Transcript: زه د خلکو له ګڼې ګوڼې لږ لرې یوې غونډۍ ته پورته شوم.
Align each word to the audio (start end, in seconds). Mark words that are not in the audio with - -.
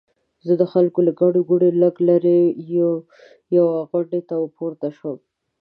زه 0.45 0.53
د 0.61 0.63
خلکو 0.73 0.99
له 1.07 1.11
ګڼې 1.19 1.41
ګوڼې 1.49 1.69
لږ 1.81 1.95
لرې 2.09 2.39
یوې 3.55 3.79
غونډۍ 3.89 4.21
ته 4.29 4.35
پورته 4.55 4.87
شوم. 4.97 5.17